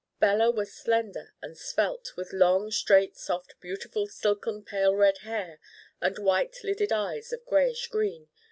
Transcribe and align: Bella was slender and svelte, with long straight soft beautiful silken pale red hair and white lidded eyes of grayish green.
Bella 0.19 0.49
was 0.49 0.73
slender 0.73 1.35
and 1.43 1.55
svelte, 1.55 2.17
with 2.17 2.33
long 2.33 2.71
straight 2.71 3.15
soft 3.15 3.53
beautiful 3.59 4.07
silken 4.07 4.63
pale 4.63 4.95
red 4.95 5.19
hair 5.19 5.59
and 6.01 6.17
white 6.17 6.57
lidded 6.63 6.91
eyes 6.91 7.31
of 7.31 7.45
grayish 7.45 7.85
green. 7.87 8.27